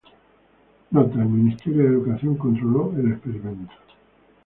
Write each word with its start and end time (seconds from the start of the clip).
Nota: 0.89 1.21
El 1.21 1.29
Ministerio 1.29 1.83
de 1.83 1.89
educación 1.89 2.35
controló 2.35 2.91
el 2.97 3.11
experimento. 3.11 3.67